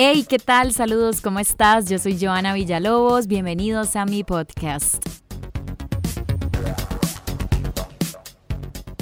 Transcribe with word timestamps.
Hey, 0.00 0.26
¿qué 0.28 0.38
tal? 0.38 0.72
Saludos, 0.72 1.20
¿cómo 1.20 1.40
estás? 1.40 1.90
Yo 1.90 1.98
soy 1.98 2.16
Joana 2.20 2.54
Villalobos, 2.54 3.26
bienvenidos 3.26 3.96
a 3.96 4.04
mi 4.04 4.22
podcast. 4.22 5.17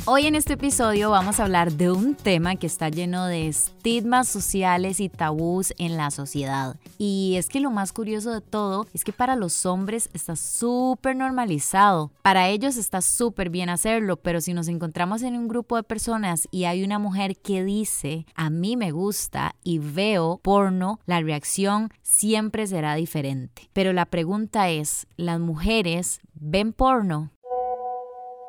Hoy 0.08 0.26
en 0.26 0.36
este 0.36 0.52
episodio 0.52 1.10
vamos 1.10 1.40
a 1.40 1.42
hablar 1.42 1.72
de 1.72 1.90
un 1.90 2.14
tema 2.14 2.54
que 2.54 2.68
está 2.68 2.90
lleno 2.90 3.26
de 3.26 3.48
estigmas 3.48 4.28
sociales 4.28 5.00
y 5.00 5.08
tabús 5.08 5.74
en 5.78 5.96
la 5.96 6.12
sociedad. 6.12 6.76
Y 6.96 7.34
es 7.36 7.48
que 7.48 7.58
lo 7.58 7.72
más 7.72 7.92
curioso 7.92 8.30
de 8.30 8.40
todo 8.40 8.86
es 8.94 9.02
que 9.02 9.12
para 9.12 9.34
los 9.34 9.66
hombres 9.66 10.08
está 10.12 10.36
súper 10.36 11.16
normalizado. 11.16 12.12
Para 12.22 12.48
ellos 12.48 12.76
está 12.76 13.02
súper 13.02 13.50
bien 13.50 13.68
hacerlo, 13.68 14.16
pero 14.16 14.40
si 14.40 14.54
nos 14.54 14.68
encontramos 14.68 15.22
en 15.22 15.34
un 15.34 15.48
grupo 15.48 15.74
de 15.74 15.82
personas 15.82 16.46
y 16.52 16.66
hay 16.66 16.84
una 16.84 17.00
mujer 17.00 17.36
que 17.36 17.64
dice, 17.64 18.26
a 18.36 18.48
mí 18.48 18.76
me 18.76 18.92
gusta 18.92 19.56
y 19.64 19.80
veo 19.80 20.38
porno, 20.40 21.00
la 21.06 21.20
reacción 21.20 21.90
siempre 22.02 22.68
será 22.68 22.94
diferente. 22.94 23.68
Pero 23.72 23.92
la 23.92 24.06
pregunta 24.06 24.68
es, 24.70 25.08
¿las 25.16 25.40
mujeres 25.40 26.20
ven 26.34 26.72
porno? 26.72 27.32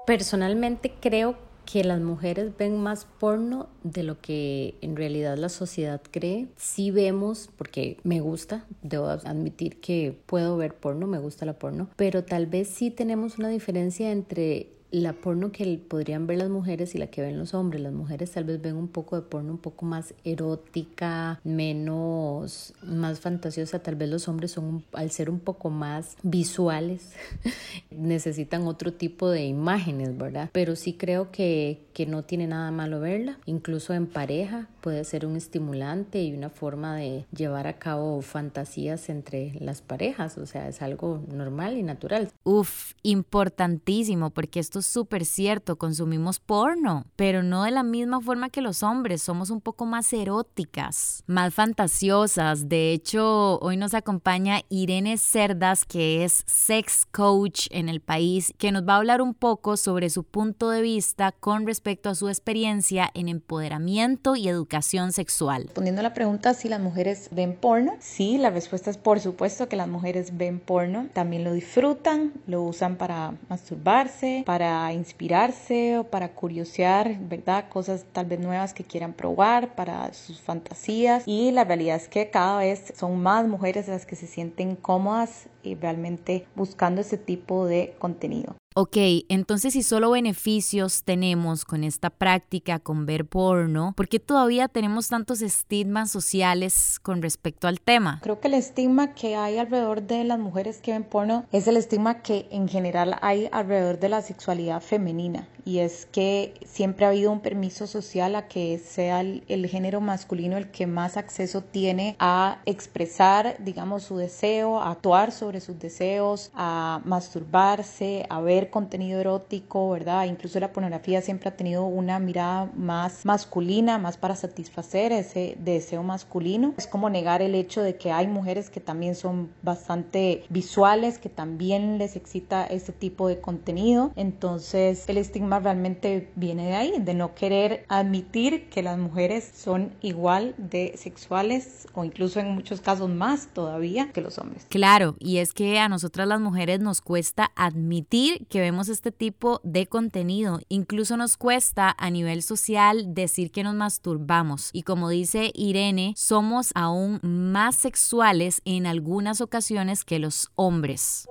Personalmente 0.06 0.94
creo 1.02 1.47
que 1.72 1.84
las 1.84 2.00
mujeres 2.00 2.54
ven 2.58 2.82
más 2.82 3.06
porno 3.20 3.68
de 3.84 4.04
lo 4.04 4.22
que 4.22 4.76
en 4.82 4.96
realidad 4.96 5.38
la 5.38 5.50
sociedad 5.50 6.02
cree. 6.10 6.48
Sí 6.56 6.92
vemos, 6.92 7.50
porque 7.58 7.98
me 8.04 8.22
gusta, 8.22 8.66
debo 8.82 9.08
admitir 9.08 9.82
que 9.82 10.18
puedo 10.26 10.56
ver 10.56 10.76
porno, 10.76 11.08
me 11.08 11.20
gusta 11.20 11.46
la 11.46 11.60
porno, 11.60 11.90
pero 11.98 12.24
tal 12.24 12.48
vez 12.48 12.70
sí 12.70 12.90
tenemos 12.90 13.38
una 13.38 13.50
diferencia 13.50 14.12
entre 14.12 14.77
la 14.92 15.14
porno 15.14 15.52
que 15.52 15.80
podrían 15.88 16.28
ver 16.28 16.38
las 16.38 16.50
mujeres 16.50 16.96
y 16.96 16.98
la 16.98 17.08
que 17.08 17.22
ven 17.22 17.38
los 17.38 17.54
hombres. 17.54 17.82
Las 17.82 17.94
mujeres 17.94 18.32
tal 18.32 18.46
vez 18.46 18.62
ven 18.62 18.76
un 18.76 18.88
poco 18.88 19.16
de 19.16 19.22
porno 19.22 19.52
un 19.52 19.58
poco 19.58 19.86
más 19.86 20.14
erótica, 20.24 21.40
menos, 21.44 22.74
más 22.84 23.20
fantasiosa. 23.20 23.80
Tal 23.80 23.96
vez 23.96 24.10
los 24.10 24.28
hombres 24.28 24.52
son, 24.52 24.84
al 24.94 25.12
ser 25.12 25.30
un 25.30 25.40
poco 25.40 25.70
más 25.70 26.16
visuales, 26.24 27.14
necesitan 27.92 28.68
otro 28.68 28.94
tipo 28.94 29.30
de 29.30 29.46
imágenes, 29.46 30.18
¿verdad? 30.18 30.50
Pero 30.54 30.76
sí 30.76 30.94
creo 30.94 31.32
que, 31.32 31.82
que 31.94 32.06
no 32.06 32.24
tiene 32.24 32.48
nada 32.48 32.72
malo 32.72 33.00
verla. 33.00 33.40
Incluso 33.46 33.94
en 33.94 34.08
pareja 34.08 34.68
puede 34.88 35.04
ser 35.04 35.26
un 35.26 35.36
estimulante 35.36 36.24
y 36.24 36.34
una 36.34 36.50
forma 36.50 36.96
de 36.96 37.26
llevar 37.36 37.68
a 37.68 37.78
cabo 37.78 38.22
fantasías 38.22 39.10
entre 39.10 39.52
las 39.60 39.82
parejas. 39.82 40.38
O 40.38 40.46
sea, 40.46 40.70
es 40.70 40.82
algo 40.82 41.22
normal 41.28 41.78
y 41.78 41.84
natural. 41.84 42.32
Uf, 42.46 42.94
importantísimo 43.04 44.30
porque 44.30 44.62
esto 44.62 44.80
es 44.80 44.86
súper 44.86 45.26
cierto, 45.26 45.76
consumimos 45.76 46.40
porno, 46.40 47.06
pero 47.18 47.44
no 47.44 47.64
de 47.64 47.72
la 47.72 47.84
misma 47.84 48.22
forma 48.22 48.50
que 48.50 48.62
los 48.62 48.82
hombres, 48.82 49.22
somos 49.22 49.50
un 49.50 49.60
poco 49.60 49.86
más 49.86 50.14
eróticas, 50.14 51.22
más 51.28 51.54
fantasiosas. 51.54 52.70
De 52.70 52.94
hecho, 52.94 53.60
hoy 53.60 53.76
nos 53.76 53.94
acompaña 53.94 54.62
Irene 54.70 55.18
Cerdas, 55.18 55.84
que 55.84 56.24
es 56.24 56.44
sex 56.46 57.06
coach 57.12 57.68
en 57.72 57.90
el 57.90 58.00
país, 58.00 58.54
que 58.58 58.72
nos 58.72 58.88
va 58.88 58.94
a 58.94 58.98
hablar 59.00 59.22
un 59.22 59.34
poco 59.34 59.76
sobre 59.76 60.10
su 60.10 60.24
punto 60.24 60.70
de 60.70 60.82
vista 60.82 61.34
con 61.34 61.68
respecto 61.68 62.10
a 62.10 62.16
su 62.16 62.30
experiencia 62.30 63.12
en 63.14 63.28
empoderamiento 63.28 64.38
y 64.38 64.48
educación 64.48 64.77
sexual. 64.82 65.64
Respondiendo 65.64 66.02
la 66.02 66.14
pregunta 66.14 66.54
si 66.54 66.70
las 66.70 66.80
mujeres 66.80 67.30
ven 67.32 67.56
porno, 67.56 67.96
sí, 68.00 68.38
la 68.38 68.50
respuesta 68.50 68.90
es 68.90 68.98
por 68.98 69.20
supuesto 69.20 69.68
que 69.68 69.76
las 69.76 69.88
mujeres 69.88 70.38
ven 70.38 70.60
porno, 70.60 71.08
también 71.14 71.44
lo 71.44 71.54
disfrutan, 71.54 72.34
lo 72.48 72.64
usan 72.64 72.96
para 72.96 73.34
masturbarse, 73.50 74.44
para 74.46 74.92
inspirarse 74.94 75.98
o 76.00 76.04
para 76.06 76.30
curiosear, 76.30 77.18
¿verdad? 77.20 77.66
Cosas 77.70 78.06
tal 78.12 78.26
vez 78.26 78.40
nuevas 78.40 78.74
que 78.74 78.84
quieran 78.84 79.14
probar 79.14 79.76
para 79.76 80.14
sus 80.14 80.42
fantasías. 80.42 81.24
Y 81.26 81.52
la 81.52 81.64
realidad 81.64 81.98
es 81.98 82.08
que 82.08 82.30
cada 82.30 82.60
vez 82.60 82.94
son 82.96 83.22
más 83.22 83.48
mujeres 83.48 83.88
las 83.88 84.06
que 84.06 84.16
se 84.16 84.28
sienten 84.28 84.76
cómodas 84.76 85.48
y 85.64 85.76
realmente 85.76 86.46
buscando 86.56 87.02
ese 87.02 87.18
tipo 87.18 87.66
de 87.66 87.96
contenido. 88.00 88.56
Ok, 88.80 88.98
entonces 89.30 89.74
si 89.74 89.82
solo 89.82 90.12
beneficios 90.12 91.02
tenemos 91.02 91.66
con 91.66 91.84
esta 91.84 92.12
práctica, 92.12 92.78
con 92.78 93.08
ver 93.08 93.26
porno, 93.26 93.94
¿por 93.98 94.08
qué 94.08 94.20
todavía 94.20 94.68
tenemos 94.68 95.08
tantos 95.08 95.42
estigmas 95.42 96.12
sociales 96.12 97.00
con 97.02 97.24
respecto 97.24 97.68
al 97.68 97.82
tema? 97.82 98.20
Creo 98.22 98.40
que 98.40 98.50
el 98.50 98.54
estigma 98.54 99.16
que 99.16 99.36
hay 99.36 99.58
alrededor 99.58 100.04
de 100.04 100.24
las 100.26 100.38
mujeres 100.38 100.78
que 100.78 100.92
ven 100.92 101.06
porno 101.06 101.48
es 101.52 101.68
el 101.68 101.76
estigma 101.76 102.22
que 102.22 102.48
en 102.52 102.68
general 102.68 103.16
hay 103.24 103.50
alrededor 103.52 103.98
de 103.98 104.10
la 104.10 104.22
sexualidad 104.22 104.80
femenina 104.80 105.48
y 105.68 105.80
es 105.80 106.06
que 106.06 106.54
siempre 106.66 107.06
ha 107.06 107.10
habido 107.10 107.30
un 107.30 107.42
permiso 107.42 107.88
social 107.88 108.36
a 108.36 108.48
que 108.48 108.80
sea 108.80 109.20
el, 109.20 109.68
género 109.68 110.00
masculino 110.00 110.56
el 110.56 110.72
que 110.72 110.88
más 110.88 111.18
acceso 111.18 111.62
tiene 111.62 112.16
a 112.20 112.62
expresar, 112.66 113.58
digamos, 113.60 114.04
su 114.04 114.16
deseo, 114.16 114.80
a 114.80 114.92
actuar 114.92 115.34
sobre 115.34 115.60
sus 115.60 115.78
deseos, 115.78 116.52
a 116.54 117.02
masturbarse, 117.04 118.26
a 118.30 118.40
ver 118.40 118.70
contenido 118.70 119.20
erótico, 119.20 119.90
¿verdad? 119.90 120.24
Incluso 120.24 120.58
la 120.62 120.72
pornografía 120.72 121.22
siempre 121.22 121.50
ha 121.50 121.58
tenido 121.58 121.84
una 121.84 122.18
mirada 122.20 122.72
más 122.78 123.26
masculina, 123.26 123.98
más 123.98 124.16
para 124.16 124.38
satisfacer 124.38 125.12
ese 125.12 125.58
deseo 125.60 126.02
masculino. 126.02 126.76
Es 126.78 126.88
como 126.88 127.10
negar 127.10 127.42
el 127.42 127.56
hecho 127.56 127.82
de 127.82 127.98
que 127.98 128.14
hay 128.14 128.28
mujeres 128.28 128.70
que 128.70 128.80
también 128.80 129.16
son 129.16 129.52
bastante 129.64 130.46
visuales, 130.48 131.20
que 131.20 131.28
también 131.28 131.98
les 131.98 132.16
excita 132.16 132.66
ese 132.66 132.94
tipo 132.94 133.28
de 133.28 133.42
contenido. 133.42 134.14
Entonces 134.16 135.04
el 135.10 135.18
estigma 135.18 135.57
realmente 135.60 136.32
viene 136.36 136.68
de 136.68 136.76
ahí, 136.76 136.94
de 137.00 137.14
no 137.14 137.36
querer 137.36 137.86
admitir 137.88 138.70
que 138.70 138.84
las 138.84 138.98
mujeres 138.98 139.52
son 139.56 139.94
igual 140.02 140.56
de 140.58 140.94
sexuales 140.98 141.88
o 141.94 142.04
incluso 142.04 142.40
en 142.40 142.54
muchos 142.54 142.82
casos 142.82 143.10
más 143.10 143.48
todavía 143.54 144.12
que 144.12 144.22
los 144.22 144.38
hombres. 144.38 144.66
Claro, 144.70 145.16
y 145.20 145.38
es 145.38 145.54
que 145.54 145.80
a 145.80 145.90
nosotras 145.90 146.28
las 146.28 146.40
mujeres 146.40 146.80
nos 146.80 147.02
cuesta 147.02 147.52
admitir 147.56 148.48
que 148.48 148.60
vemos 148.60 148.90
este 148.90 149.12
tipo 149.12 149.62
de 149.64 149.88
contenido. 149.88 150.60
Incluso 150.70 151.18
nos 151.18 151.38
cuesta 151.38 151.96
a 151.98 152.10
nivel 152.10 152.44
social 152.44 153.14
decir 153.14 153.52
que 153.52 153.64
nos 153.64 153.76
masturbamos. 153.76 154.70
Y 154.74 154.84
como 154.84 155.10
dice 155.10 155.52
Irene, 155.54 156.14
somos 156.16 156.72
aún 156.76 157.20
más 157.24 157.76
sexuales 157.76 158.62
en 158.66 158.86
algunas 158.86 159.42
ocasiones 159.42 160.04
que 160.04 160.20
los 160.20 160.50
hombres. 160.56 161.28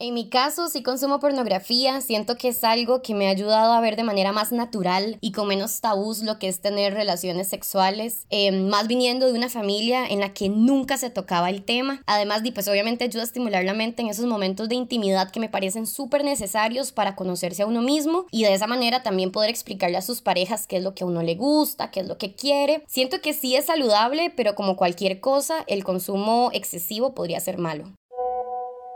En 0.00 0.12
mi 0.12 0.28
caso, 0.28 0.68
si 0.68 0.82
consumo 0.82 1.20
pornografía, 1.20 2.00
siento 2.00 2.36
que 2.36 2.48
es 2.48 2.64
algo 2.64 3.00
que 3.00 3.14
me 3.14 3.28
ha 3.28 3.30
ayudado 3.30 3.72
a 3.72 3.80
ver 3.80 3.94
de 3.94 4.02
manera 4.02 4.32
más 4.32 4.50
natural 4.50 5.18
y 5.20 5.30
con 5.30 5.46
menos 5.46 5.80
tabús 5.80 6.22
lo 6.22 6.38
que 6.40 6.48
es 6.48 6.60
tener 6.60 6.94
relaciones 6.94 7.48
sexuales, 7.48 8.26
em, 8.28 8.68
más 8.68 8.88
viniendo 8.88 9.26
de 9.26 9.38
una 9.38 9.48
familia 9.48 10.04
en 10.06 10.18
la 10.18 10.34
que 10.34 10.48
nunca 10.48 10.98
se 10.98 11.10
tocaba 11.10 11.48
el 11.48 11.64
tema. 11.64 12.02
Además, 12.06 12.42
pues 12.52 12.66
obviamente 12.66 13.04
ayuda 13.04 13.22
a 13.22 13.26
estimular 13.26 13.64
la 13.64 13.72
mente 13.72 14.02
en 14.02 14.08
esos 14.08 14.26
momentos 14.26 14.68
de 14.68 14.74
intimidad 14.74 15.30
que 15.30 15.40
me 15.40 15.48
parecen 15.48 15.86
súper 15.86 16.24
necesarios 16.24 16.90
para 16.90 17.14
conocerse 17.14 17.62
a 17.62 17.66
uno 17.66 17.80
mismo 17.80 18.26
y 18.32 18.42
de 18.42 18.52
esa 18.52 18.66
manera 18.66 19.02
también 19.02 19.30
poder 19.30 19.50
explicarle 19.50 19.96
a 19.96 20.02
sus 20.02 20.20
parejas 20.20 20.66
qué 20.66 20.78
es 20.78 20.82
lo 20.82 20.94
que 20.94 21.04
a 21.04 21.06
uno 21.06 21.22
le 21.22 21.36
gusta, 21.36 21.90
qué 21.92 22.00
es 22.00 22.08
lo 22.08 22.18
que 22.18 22.34
quiere. 22.34 22.82
Siento 22.88 23.20
que 23.20 23.32
sí 23.32 23.54
es 23.54 23.66
saludable, 23.66 24.32
pero 24.36 24.56
como 24.56 24.76
cualquier 24.76 25.20
cosa, 25.20 25.64
el 25.68 25.84
consumo 25.84 26.50
excesivo 26.52 27.14
podría 27.14 27.38
ser 27.38 27.58
malo. 27.58 27.92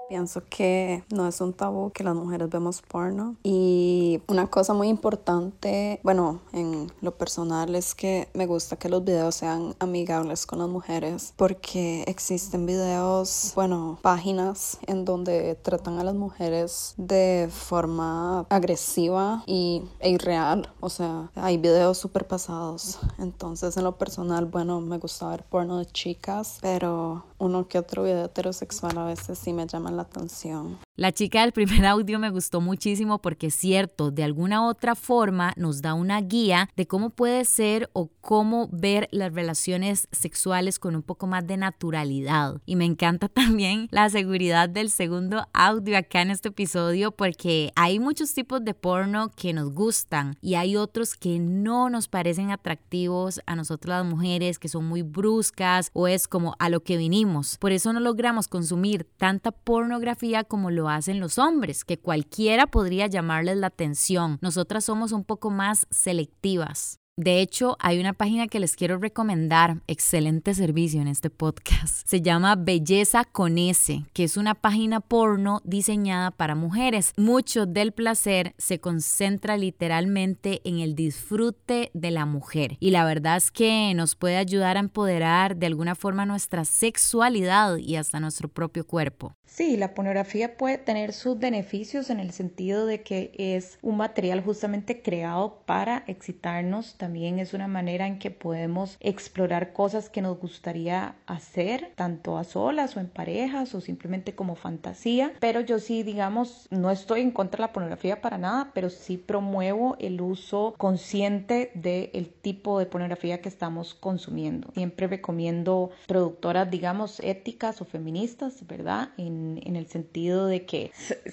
Pienso 0.09 0.43
que 0.49 1.05
no 1.11 1.29
es 1.29 1.41
un 1.43 1.53
tabú 1.53 1.91
que 1.91 2.03
las 2.03 2.15
mujeres 2.15 2.49
vemos 2.49 2.81
porno. 2.81 3.37
Y 3.43 4.23
una 4.27 4.47
cosa 4.47 4.73
muy 4.73 4.89
importante, 4.89 6.01
bueno, 6.03 6.41
en 6.53 6.91
lo 7.03 7.13
personal 7.13 7.75
es 7.75 7.95
que 7.95 8.29
me 8.33 8.47
gusta 8.47 8.77
que 8.77 8.89
los 8.89 9.05
videos 9.05 9.35
sean 9.35 9.75
amigables 9.79 10.47
con 10.47 10.61
las 10.61 10.69
mujeres 10.69 11.35
porque 11.37 12.05
existen 12.07 12.65
videos, 12.65 13.53
bueno, 13.55 13.99
páginas 14.01 14.79
en 14.87 15.05
donde 15.05 15.57
tratan 15.57 15.99
a 15.99 16.05
las 16.05 16.15
mujeres 16.15 16.95
de 16.97 17.51
forma 17.53 18.47
agresiva 18.49 19.43
y, 19.47 19.83
e 20.01 20.09
irreal. 20.09 20.73
O 20.81 20.89
sea, 20.89 21.31
hay 21.35 21.59
videos 21.59 21.99
súper 21.99 22.27
pasados. 22.27 22.99
Entonces, 23.19 23.77
en 23.77 23.85
lo 23.85 23.99
personal, 23.99 24.47
bueno, 24.47 24.81
me 24.81 24.97
gusta 24.97 25.29
ver 25.29 25.45
porno 25.45 25.79
de 25.79 25.85
chicas, 25.87 26.59
pero 26.63 27.25
uno 27.39 27.69
que 27.69 27.79
otro 27.79 28.05
video 28.05 28.25
heterosexual 28.25 28.97
a 28.97 29.05
veces 29.05 29.39
sí 29.39 29.53
me 29.53 29.67
llaman 29.67 29.98
la 29.99 30.05
atención. 30.05 30.79
La 30.99 31.13
chica 31.13 31.43
del 31.43 31.53
primer 31.53 31.87
audio 31.87 32.19
me 32.19 32.29
gustó 32.29 32.61
muchísimo 32.61 33.21
porque 33.21 33.47
es 33.47 33.55
cierto, 33.55 34.11
de 34.11 34.25
alguna 34.25 34.67
otra 34.67 34.97
forma 34.97 35.55
nos 35.57 35.81
da 35.81 35.95
una 35.95 36.21
guía 36.21 36.71
de 36.77 36.89
cómo 36.89 37.11
puede 37.11 37.45
ser 37.45 37.89
o 37.93 38.11
cómo 38.21 38.69
ver 38.73 39.09
las 39.13 39.33
relaciones 39.33 40.09
sexuales 40.11 40.81
con 40.81 40.97
un 40.97 41.03
poco 41.03 41.29
más 41.29 41.47
de 41.47 41.57
naturalidad. 41.57 42.61
Y 42.67 42.75
me 42.75 42.85
encanta 42.85 43.29
también 43.29 43.87
la 43.93 44.11
seguridad 44.11 44.69
del 44.69 44.91
segundo 44.91 45.47
audio 45.53 45.97
acá 45.97 46.21
en 46.21 46.33
este 46.33 46.49
episodio 46.49 47.13
porque 47.13 47.71
hay 47.77 48.01
muchos 48.01 48.35
tipos 48.35 48.65
de 48.65 48.75
porno 48.75 49.31
que 49.37 49.53
nos 49.53 49.73
gustan 49.73 50.37
y 50.41 50.57
hay 50.57 50.75
otros 50.75 51.15
que 51.15 51.39
no 51.39 51.91
nos 51.91 52.09
parecen 52.09 52.51
atractivos 52.51 53.41
a 53.47 53.55
nosotras 53.55 54.03
las 54.03 54.13
mujeres, 54.13 54.59
que 54.59 54.67
son 54.67 54.85
muy 54.87 55.03
bruscas 55.03 55.91
o 55.93 56.09
es 56.09 56.27
como 56.27 56.57
a 56.59 56.69
lo 56.69 56.81
que 56.81 56.97
vinimos. 56.97 57.57
Por 57.59 57.71
eso 57.71 57.93
no 57.93 58.01
logramos 58.01 58.49
consumir 58.49 59.07
tanta 59.17 59.53
pornografía 59.53 60.43
como 60.43 60.73
lo 60.73 60.88
hacen 60.91 61.21
los 61.21 61.39
hombres, 61.39 61.85
que 61.85 61.99
cualquiera 61.99 62.67
podría 62.67 63.07
llamarles 63.07 63.57
la 63.57 63.69
atención. 63.69 64.39
Nosotras 64.41 64.85
somos 64.85 65.13
un 65.13 65.25
poco 65.25 65.51
más 65.51 65.87
selectivas. 65.91 67.01
De 67.19 67.41
hecho, 67.41 67.77
hay 67.81 67.99
una 67.99 68.13
página 68.13 68.47
que 68.47 68.61
les 68.61 68.77
quiero 68.77 68.97
recomendar, 68.97 69.79
excelente 69.89 70.55
servicio 70.55 71.03
en 71.03 71.09
este 71.09 71.31
podcast. 71.31 72.07
Se 72.07 72.23
llama 72.23 72.55
Belleza 72.55 73.25
con 73.25 73.59
S, 73.59 74.05
que 74.13 74.23
es 74.23 74.37
una 74.37 74.55
página 74.55 75.01
porno 75.01 75.61
diseñada 75.65 76.31
para 76.31 76.55
mujeres. 76.55 77.13
Mucho 77.17 77.67
del 77.67 77.91
placer 77.91 78.55
se 78.57 78.79
concentra 78.79 79.57
literalmente 79.57 80.61
en 80.63 80.79
el 80.79 80.95
disfrute 80.95 81.91
de 81.93 82.13
la 82.13 82.25
mujer. 82.25 82.77
Y 82.79 82.93
la 82.93 83.05
verdad 83.05 83.39
es 83.39 83.51
que 83.51 83.93
nos 83.97 84.15
puede 84.15 84.37
ayudar 84.37 84.77
a 84.77 84.81
empoderar 84.81 85.57
de 85.57 85.67
alguna 85.67 85.97
forma 85.97 86.25
nuestra 86.25 86.65
sexualidad 86.65 87.79
y 87.79 87.97
hasta 87.97 88.21
nuestro 88.21 88.49
propio 88.49 88.87
cuerpo. 88.87 89.35
Sí, 89.45 89.77
la 89.77 89.95
pornografía 89.95 90.57
puede 90.57 90.79
tener 90.79 91.13
sus 91.13 91.37
beneficios 91.39 92.11
en 92.11 92.21
el 92.21 92.31
sentido 92.31 92.87
de 92.87 93.03
que 93.03 93.33
es 93.39 93.79
un 93.83 93.97
material 93.97 94.41
justamente 94.45 95.03
creado 95.03 95.65
para 95.67 96.05
excitarnos. 96.07 96.95
También 96.97 97.08
es 97.17 97.55
una 97.55 97.69
manera 97.69 98.07
en 98.07 98.19
que 98.19 98.31
podemos 98.31 98.97
explorar 99.01 99.73
cosas 99.73 100.09
que 100.09 100.23
nos 100.23 100.39
gustaría 100.39 101.17
hacer, 101.27 101.93
tanto 101.95 102.39
a 102.39 102.45
solas 102.45 102.97
o 102.97 103.01
en 103.01 103.09
parejas 103.09 103.75
o 103.75 103.81
simplemente 103.81 104.35
como 104.35 104.55
fantasía. 104.55 105.33
Pero 105.41 105.61
yo 105.61 105.79
sí, 105.79 106.03
digamos, 106.03 106.67
no 106.71 106.91
estoy 106.91 107.23
en 107.23 107.31
contra 107.31 107.59
de 107.59 107.69
la 107.69 107.73
pornografía 107.73 108.21
para 108.21 108.39
nada, 108.39 108.71
pero 108.75 108.91
sí 108.91 109.17
promuevo 109.17 109.97
el 109.99 110.21
uso 110.21 110.75
consciente 110.79 111.71
del 111.75 112.29
tipo 112.29 112.79
de 112.79 112.87
pornografía 112.87 113.41
que 113.41 113.49
estamos 113.49 113.95
consumiendo. 113.95 114.71
Siempre 114.75 115.07
recomiendo 115.07 115.91
productoras, 116.07 116.71
digamos, 116.71 117.21
éticas 117.21 117.81
o 117.81 117.85
feministas, 117.85 118.67
¿verdad? 118.67 119.11
En 119.17 119.39
en, 119.39 119.77
el 119.77 119.87
sentido 119.87 120.47
de 120.47 120.65
que 120.65 120.91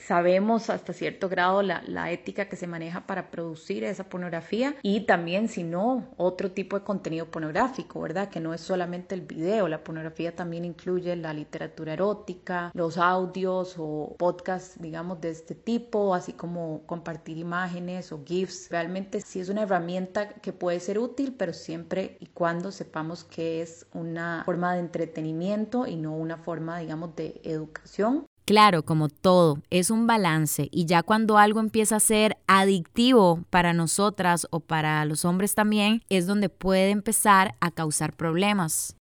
sabemos 0.07 0.69
hasta 0.69 0.93
cierto 0.93 1.29
grado 1.29 1.61
la, 1.61 1.83
la, 1.87 2.11
ética 2.11 2.45
que 2.47 2.55
se 2.55 2.67
maneja 2.67 3.07
para 3.07 3.31
producir 3.31 3.83
esa 3.83 4.05
pornografía 4.05 4.75
y 4.81 5.01
también 5.01 5.47
si 5.47 5.63
no 5.65 6.05
otro 6.17 6.51
tipo 6.51 6.77
de 6.77 6.85
contenido 6.85 7.25
pornográfico, 7.27 8.01
¿verdad? 8.01 8.29
Que 8.29 8.39
no 8.39 8.53
es 8.53 8.61
solamente 8.61 9.15
el 9.15 9.21
video, 9.21 9.67
la 9.67 9.83
pornografía 9.83 10.35
también 10.35 10.65
incluye 10.65 11.15
la 11.15 11.33
literatura 11.33 11.93
erótica, 11.93 12.71
los 12.73 12.97
audios 12.97 13.75
o 13.77 14.15
podcasts, 14.17 14.79
digamos, 14.79 15.21
de 15.21 15.29
este 15.31 15.55
tipo, 15.55 16.13
así 16.13 16.33
como 16.33 16.83
compartir 16.85 17.37
imágenes 17.37 18.11
o 18.11 18.23
GIFs. 18.25 18.69
Realmente 18.69 19.21
sí 19.21 19.39
es 19.39 19.49
una 19.49 19.63
herramienta 19.63 20.29
que 20.29 20.53
puede 20.53 20.79
ser 20.79 20.99
útil, 20.99 21.35
pero 21.37 21.53
siempre 21.53 22.17
y 22.19 22.27
cuando 22.27 22.71
sepamos 22.71 23.23
que 23.23 23.61
es 23.61 23.87
una 23.93 24.43
forma 24.45 24.73
de 24.73 24.79
entretenimiento 24.79 25.87
y 25.87 25.95
no 25.95 26.15
una 26.15 26.37
forma, 26.37 26.79
digamos, 26.79 27.15
de 27.15 27.41
educación 27.43 28.27
Claro, 28.45 28.85
como 28.85 29.09
todo, 29.09 29.57
es 29.71 29.89
un 29.89 30.05
balance 30.05 30.69
y 30.71 30.85
ya 30.85 31.01
cuando 31.01 31.39
algo 31.39 31.59
empieza 31.59 31.95
a 31.95 31.99
ser 31.99 32.37
adictivo 32.45 33.43
para 33.49 33.73
nosotras 33.73 34.45
o 34.51 34.59
para 34.59 35.03
los 35.05 35.25
hombres 35.25 35.55
también, 35.55 36.03
es 36.09 36.27
donde 36.27 36.49
puede 36.49 36.91
empezar 36.91 37.55
a 37.59 37.71
causar 37.71 38.15
problemas. 38.15 38.97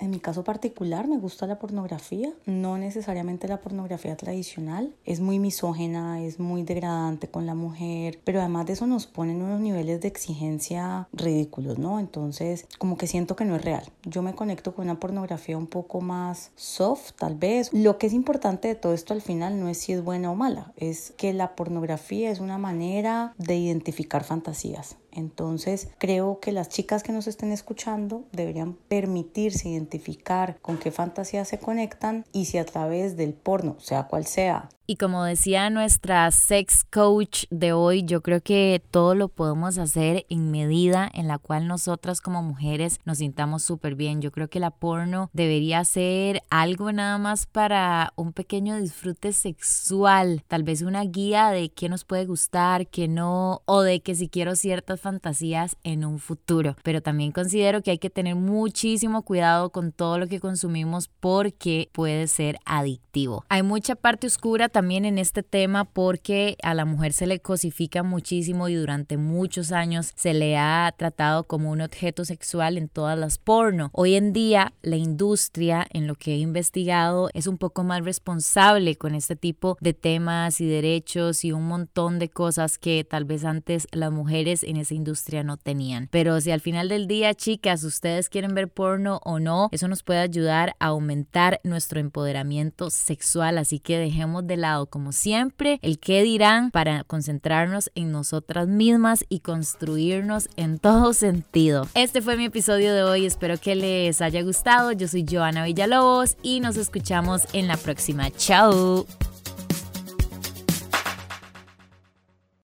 En 0.00 0.10
mi 0.10 0.20
caso 0.20 0.44
particular 0.44 1.08
me 1.08 1.18
gusta 1.18 1.46
la 1.48 1.58
pornografía, 1.58 2.32
no 2.46 2.78
necesariamente 2.78 3.48
la 3.48 3.60
pornografía 3.60 4.16
tradicional, 4.16 4.94
es 5.04 5.18
muy 5.18 5.40
misógena, 5.40 6.22
es 6.22 6.38
muy 6.38 6.62
degradante 6.62 7.28
con 7.28 7.46
la 7.46 7.56
mujer, 7.56 8.20
pero 8.22 8.38
además 8.38 8.66
de 8.66 8.74
eso 8.74 8.86
nos 8.86 9.06
ponen 9.06 9.42
unos 9.42 9.60
niveles 9.60 10.00
de 10.00 10.06
exigencia 10.06 11.08
ridículos, 11.12 11.78
¿no? 11.78 11.98
Entonces 11.98 12.66
como 12.78 12.96
que 12.96 13.08
siento 13.08 13.34
que 13.34 13.44
no 13.44 13.56
es 13.56 13.64
real. 13.64 13.90
Yo 14.04 14.22
me 14.22 14.34
conecto 14.34 14.72
con 14.72 14.84
una 14.84 15.00
pornografía 15.00 15.58
un 15.58 15.66
poco 15.66 16.00
más 16.00 16.52
soft, 16.54 17.12
tal 17.18 17.34
vez. 17.34 17.70
Lo 17.72 17.98
que 17.98 18.06
es 18.06 18.12
importante 18.12 18.68
de 18.68 18.76
todo 18.76 18.94
esto 18.94 19.14
al 19.14 19.22
final 19.22 19.58
no 19.58 19.68
es 19.68 19.78
si 19.78 19.92
es 19.92 20.04
buena 20.04 20.30
o 20.30 20.36
mala, 20.36 20.72
es 20.76 21.12
que 21.16 21.32
la 21.32 21.56
pornografía 21.56 22.30
es 22.30 22.38
una 22.38 22.58
manera 22.58 23.34
de 23.36 23.56
identificar 23.56 24.22
fantasías. 24.22 24.96
Entonces, 25.18 25.88
creo 25.98 26.38
que 26.38 26.52
las 26.52 26.68
chicas 26.68 27.02
que 27.02 27.12
nos 27.12 27.26
estén 27.26 27.50
escuchando 27.50 28.24
deberían 28.30 28.74
permitirse 28.74 29.68
identificar 29.68 30.58
con 30.62 30.78
qué 30.78 30.92
fantasías 30.92 31.48
se 31.48 31.58
conectan 31.58 32.24
y 32.32 32.44
si 32.44 32.58
a 32.58 32.64
través 32.64 33.16
del 33.16 33.34
porno, 33.34 33.76
sea 33.80 34.04
cual 34.04 34.26
sea, 34.26 34.68
y 34.90 34.96
como 34.96 35.22
decía 35.22 35.68
nuestra 35.68 36.30
sex 36.30 36.82
coach 36.82 37.44
de 37.50 37.74
hoy, 37.74 38.04
yo 38.04 38.22
creo 38.22 38.40
que 38.40 38.82
todo 38.90 39.14
lo 39.14 39.28
podemos 39.28 39.76
hacer 39.76 40.24
en 40.30 40.50
medida 40.50 41.10
en 41.12 41.28
la 41.28 41.36
cual 41.36 41.68
nosotras 41.68 42.22
como 42.22 42.42
mujeres 42.42 42.98
nos 43.04 43.18
sintamos 43.18 43.62
súper 43.62 43.96
bien. 43.96 44.22
Yo 44.22 44.32
creo 44.32 44.48
que 44.48 44.60
la 44.60 44.70
porno 44.70 45.28
debería 45.34 45.84
ser 45.84 46.42
algo 46.48 46.90
nada 46.90 47.18
más 47.18 47.44
para 47.44 48.14
un 48.16 48.32
pequeño 48.32 48.80
disfrute 48.80 49.34
sexual, 49.34 50.42
tal 50.48 50.62
vez 50.62 50.80
una 50.80 51.04
guía 51.04 51.50
de 51.50 51.68
qué 51.68 51.90
nos 51.90 52.06
puede 52.06 52.24
gustar, 52.24 52.86
qué 52.86 53.08
no, 53.08 53.60
o 53.66 53.82
de 53.82 54.00
que 54.00 54.14
si 54.14 54.30
quiero 54.30 54.56
ciertas 54.56 55.02
fantasías 55.02 55.76
en 55.84 56.06
un 56.06 56.18
futuro. 56.18 56.76
Pero 56.82 57.02
también 57.02 57.32
considero 57.32 57.82
que 57.82 57.90
hay 57.90 57.98
que 57.98 58.08
tener 58.08 58.36
muchísimo 58.36 59.20
cuidado 59.20 59.68
con 59.68 59.92
todo 59.92 60.18
lo 60.18 60.28
que 60.28 60.40
consumimos 60.40 61.10
porque 61.20 61.90
puede 61.92 62.26
ser 62.26 62.58
adictivo. 62.64 63.44
Hay 63.50 63.62
mucha 63.62 63.94
parte 63.94 64.26
oscura 64.26 64.70
también 64.70 64.77
en 64.78 65.18
este 65.18 65.42
tema 65.42 65.84
porque 65.84 66.56
a 66.62 66.72
la 66.72 66.84
mujer 66.84 67.12
se 67.12 67.26
le 67.26 67.40
cosifica 67.40 68.04
muchísimo 68.04 68.68
y 68.68 68.74
durante 68.76 69.16
muchos 69.16 69.72
años 69.72 70.12
se 70.14 70.34
le 70.34 70.56
ha 70.56 70.94
tratado 70.96 71.48
como 71.48 71.72
un 71.72 71.80
objeto 71.80 72.24
sexual 72.24 72.78
en 72.78 72.88
todas 72.88 73.18
las 73.18 73.38
porno. 73.38 73.90
Hoy 73.92 74.14
en 74.14 74.32
día 74.32 74.72
la 74.82 74.94
industria, 74.94 75.84
en 75.90 76.06
lo 76.06 76.14
que 76.14 76.34
he 76.34 76.36
investigado, 76.36 77.28
es 77.34 77.48
un 77.48 77.58
poco 77.58 77.82
más 77.82 78.04
responsable 78.04 78.94
con 78.94 79.16
este 79.16 79.34
tipo 79.34 79.76
de 79.80 79.94
temas 79.94 80.60
y 80.60 80.66
derechos 80.66 81.44
y 81.44 81.50
un 81.50 81.66
montón 81.66 82.20
de 82.20 82.28
cosas 82.28 82.78
que 82.78 83.02
tal 83.02 83.24
vez 83.24 83.44
antes 83.44 83.88
las 83.90 84.12
mujeres 84.12 84.62
en 84.62 84.76
esa 84.76 84.94
industria 84.94 85.42
no 85.42 85.56
tenían. 85.56 86.06
Pero 86.12 86.40
si 86.40 86.52
al 86.52 86.60
final 86.60 86.88
del 86.88 87.08
día, 87.08 87.34
chicas, 87.34 87.82
ustedes 87.82 88.28
quieren 88.28 88.54
ver 88.54 88.68
porno 88.68 89.20
o 89.24 89.40
no, 89.40 89.70
eso 89.72 89.88
nos 89.88 90.04
puede 90.04 90.20
ayudar 90.20 90.76
a 90.78 90.86
aumentar 90.86 91.60
nuestro 91.64 91.98
empoderamiento 91.98 92.90
sexual, 92.90 93.58
así 93.58 93.80
que 93.80 93.98
dejemos 93.98 94.46
de 94.46 94.56
como 94.90 95.12
siempre, 95.12 95.78
el 95.82 95.98
qué 95.98 96.22
dirán 96.22 96.70
para 96.70 97.04
concentrarnos 97.04 97.90
en 97.94 98.12
nosotras 98.12 98.68
mismas 98.68 99.24
y 99.28 99.40
construirnos 99.40 100.48
en 100.56 100.78
todo 100.78 101.12
sentido. 101.12 101.86
Este 101.94 102.22
fue 102.22 102.36
mi 102.36 102.46
episodio 102.46 102.94
de 102.94 103.02
hoy, 103.02 103.26
espero 103.26 103.58
que 103.58 103.74
les 103.74 104.20
haya 104.20 104.42
gustado. 104.42 104.92
Yo 104.92 105.08
soy 105.08 105.24
Joana 105.28 105.64
Villalobos 105.64 106.36
y 106.42 106.60
nos 106.60 106.76
escuchamos 106.76 107.42
en 107.52 107.68
la 107.68 107.76
próxima. 107.76 108.30
Chao. 108.30 109.06